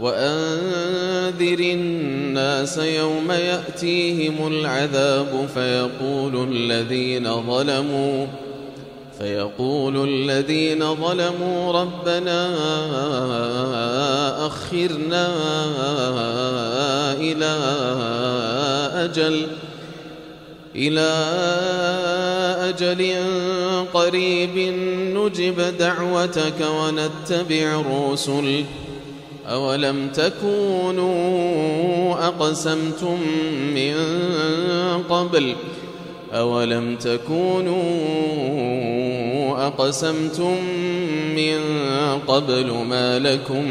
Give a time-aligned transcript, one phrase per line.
[0.00, 8.26] وأنذر الناس يوم يأتيهم العذاب فيقول الذين ظلموا
[9.18, 12.48] فيقول الذين ظلموا ربنا
[14.46, 15.28] أخرنا
[17.20, 17.56] إلى
[18.94, 19.46] أجل
[20.76, 21.10] إلى
[22.68, 23.14] أجل
[23.94, 24.58] قريب
[25.16, 28.64] نجب دعوتك ونتبع الرسل
[29.48, 31.08] أولم تكونوا
[32.28, 33.18] أقسمتم
[33.74, 33.94] من
[35.08, 35.54] قبل
[36.32, 37.76] أولم تكونوا
[39.66, 40.56] أقسمتم
[41.36, 41.60] من
[42.26, 43.64] قبل ما لكم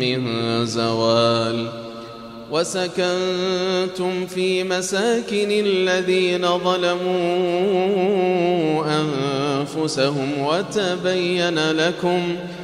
[0.00, 0.26] من
[0.66, 1.68] زوال
[2.50, 7.04] وسكنتم في مساكن الذين ظلموا
[8.86, 12.63] أنفسهم وتبين لكم ۖ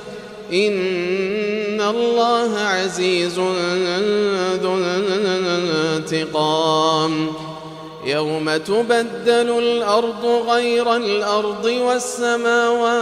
[0.53, 3.39] إن الله عزيز
[4.61, 4.73] ذو
[5.97, 7.27] انتقام.
[8.05, 13.01] يوم تبدل الأرض غير الأرض والسماوات.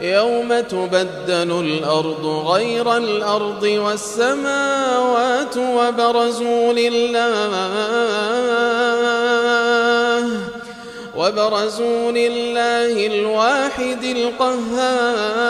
[0.00, 7.28] يوم تبدل الأرض غير الأرض والسماوات وبرزوا لله.
[11.18, 15.48] وبرزوا لله الواحد القهار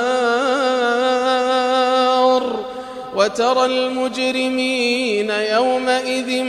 [3.16, 6.44] وترى المجرمين يومئذ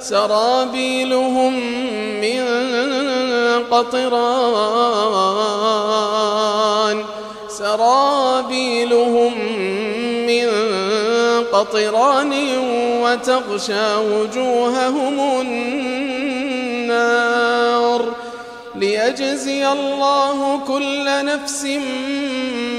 [0.01, 1.53] سرابيلهم
[2.21, 2.43] من
[3.71, 4.21] قطران.
[7.49, 9.33] سرابيلهم
[10.27, 10.47] من
[11.53, 12.33] قطران
[13.03, 17.01] وتغشى وجوههم النار.
[18.75, 21.65] ليجزي الله كل نفس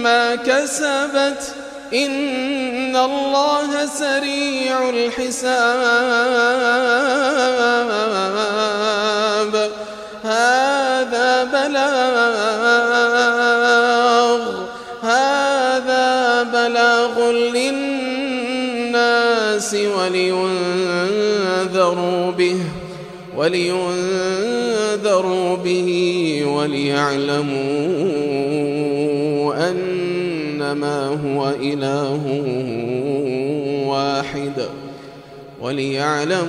[0.02, 1.54] ما كسبت
[1.94, 5.52] إن الله سريع الحساب.
[10.22, 12.32] هذا بلاغ.
[15.02, 18.14] هذا بلاغ للناس
[19.74, 20.70] ولينذروا
[22.30, 22.58] به
[23.36, 24.76] ولينذروا
[25.56, 27.52] به وليعلموا
[29.68, 29.91] أن
[30.62, 32.22] إنما هو إله
[33.86, 34.68] واحد
[35.60, 36.48] وليعلموا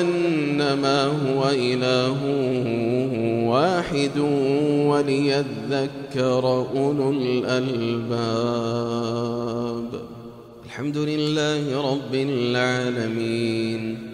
[0.00, 2.16] أنما هو إله
[3.46, 4.18] واحد
[4.90, 8.14] وليذكر أولو الألباب.
[10.64, 14.13] الحمد لله رب العالمين.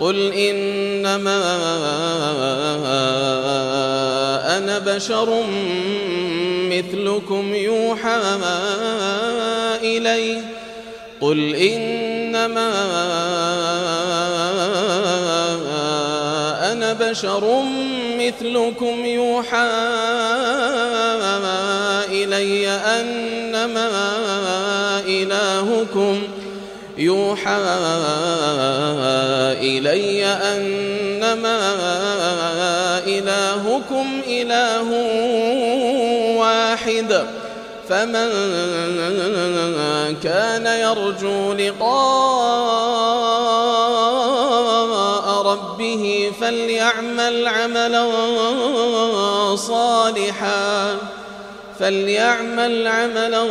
[0.00, 1.40] قل إنما
[4.56, 5.44] أنا بشر
[6.70, 8.20] مثلكم يوحى
[9.82, 10.42] إلي
[11.20, 12.70] قل إنما
[16.72, 17.62] أنا بشر
[18.18, 19.70] مثلكم يوحى
[22.10, 23.90] إلي أنما
[25.06, 26.22] إلهكم
[26.98, 27.60] يوحى
[29.80, 31.60] إلي أنما
[33.06, 34.88] إلهكم إله
[36.36, 37.26] واحد
[37.88, 38.30] فمن
[40.22, 42.10] كان يرجو لقاء
[45.42, 48.06] ربه فليعمل عملا
[49.56, 50.96] صالحا
[51.78, 53.48] فليعمل عملا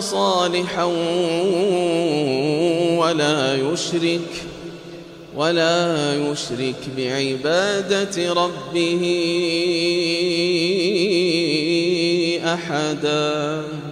[0.00, 0.84] صالحا
[2.98, 4.51] ولا يشرك
[5.36, 9.02] ولا يشرك بعبادة ربه
[12.44, 13.91] أحداً.